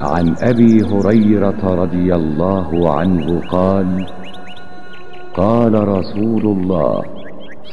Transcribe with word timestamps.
عن 0.00 0.34
أبي 0.42 0.82
هريرة 0.82 1.74
رضي 1.74 2.14
الله 2.14 2.98
عنه 2.98 3.40
قال 3.50 4.06
قال 5.34 5.88
رسول 5.88 6.42
الله 6.42 7.02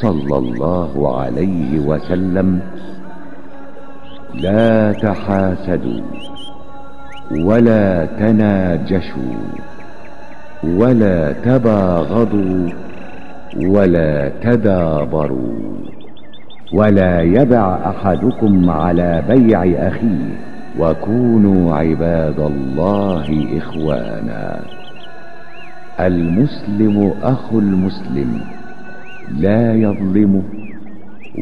صلى 0.01 0.37
الله 0.37 1.21
عليه 1.21 1.79
وسلم 1.79 2.59
لا 4.33 4.91
تحاسدوا 4.91 6.01
ولا 7.31 8.05
تناجشوا 8.05 9.35
ولا 10.63 11.31
تباغضوا 11.31 12.69
ولا 13.65 14.31
تدابروا 14.41 15.73
ولا 16.73 17.21
يبع 17.21 17.79
أحدكم 17.85 18.69
على 18.69 19.23
بيع 19.29 19.87
أخيه. 19.87 20.52
وكونوا 20.79 21.75
عباد 21.75 22.39
الله 22.39 23.57
إخوانا. 23.57 24.59
المسلم 25.99 27.13
أخو 27.23 27.59
المسلم 27.59 28.41
لا 29.39 29.73
يظلمه 29.73 30.43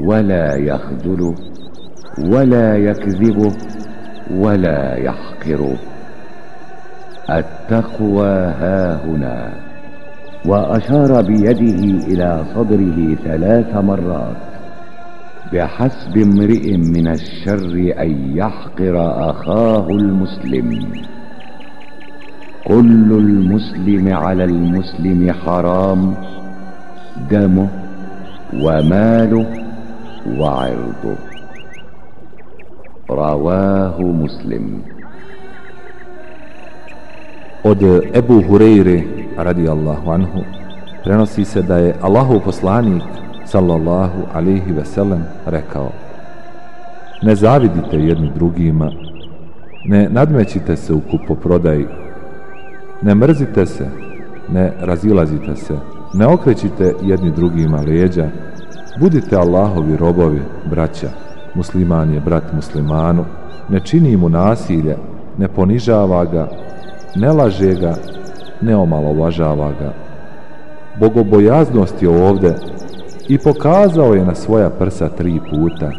ولا 0.05 0.55
يخذله 0.55 1.35
ولا 2.26 2.77
يكذبه 2.77 3.52
ولا 4.35 4.95
يحقره. 4.98 5.76
التقوى 7.29 8.34
هاهنا 8.62 9.54
وأشار 10.45 11.21
بيده 11.21 12.05
إلى 12.07 12.43
صدره 12.55 13.16
ثلاث 13.23 13.76
مرات. 13.76 14.51
بحسب 15.54 16.18
امرئ 16.18 16.77
من 16.77 17.08
الشر 17.08 17.73
أن 17.99 18.38
يحقر 18.38 18.95
أخاه 19.30 19.88
المسلم. 19.90 20.70
كل 22.68 23.10
المسلم 23.12 24.13
على 24.13 24.43
المسلم 24.43 25.32
حرام 25.32 26.02
دمه 27.32 27.68
وماله 28.54 29.46
وعرضه. 30.40 31.18
رواه 33.10 33.98
مسلم. 34.02 34.65
Od 37.63 37.82
Ebu 38.13 38.41
Hureyre 38.41 39.04
radijallahu 39.37 40.12
anhu 40.12 40.41
prenosi 41.04 41.46
se 41.46 41.62
da 41.62 41.77
je 41.77 41.96
Allahov 42.02 42.40
poslanik 42.41 43.04
sallallahu 43.52 44.21
alihi 44.34 44.71
veselem 44.71 45.24
rekao 45.46 45.91
Ne 47.21 47.35
zavidite 47.35 47.98
jedni 47.98 48.32
drugima, 48.35 48.91
ne 49.85 50.10
nadmećite 50.10 50.76
se 50.76 50.93
u 50.93 51.02
kupoprodaji, 51.12 51.85
ne 53.02 53.16
mrzite 53.16 53.66
se, 53.66 53.88
ne 54.49 54.71
razilazite 54.80 55.55
se, 55.55 55.74
ne 56.13 56.27
okrećite 56.27 56.93
jedni 57.02 57.32
drugima 57.32 57.82
leđa, 57.82 58.30
budite 58.99 59.35
Allahovi 59.35 59.98
robovi, 59.98 60.41
braća, 60.70 61.10
musliman 61.55 62.13
je 62.13 62.20
brat 62.20 62.54
muslimanu, 62.54 63.26
ne 63.70 63.80
čini 63.80 64.18
mu 64.18 64.30
nasilje, 64.30 64.97
ne 65.38 65.47
ponižava 65.47 66.25
ga, 66.25 66.47
ne 67.16 67.31
laže 67.31 67.74
ga, 67.74 67.96
ne 68.62 68.75
omalovažava 68.75 69.72
ga. 69.80 69.94
Bogobojaznost 71.00 72.02
je 72.02 72.09
ovde 72.09 72.56
i 73.30 73.38
pokazao 73.38 74.14
je 74.14 74.25
na 74.25 74.36
svoja 74.36 74.69
prsa 74.69 75.09
tri 75.09 75.40
puta. 75.50 75.91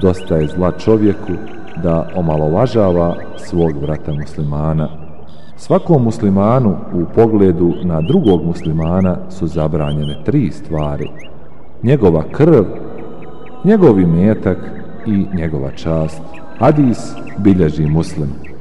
Dosta 0.00 0.36
je 0.36 0.48
zla 0.48 0.72
čovjeku 0.72 1.32
da 1.82 2.08
omalovažava 2.14 3.16
svog 3.36 3.80
brata 3.80 4.12
muslimana. 4.12 4.88
Svakom 5.56 6.04
muslimanu 6.04 6.76
u 6.92 7.04
pogledu 7.14 7.74
na 7.84 8.00
drugog 8.00 8.44
muslimana 8.44 9.16
su 9.30 9.46
zabranjene 9.46 10.16
tri 10.24 10.50
stvari. 10.50 11.08
Njegova 11.82 12.22
krv, 12.32 12.64
njegov 13.64 14.00
imetak 14.00 14.58
i 15.06 15.26
njegova 15.36 15.70
čast. 15.70 16.22
Hadis 16.58 16.98
bilježi 17.38 17.86
muslim. 17.86 18.51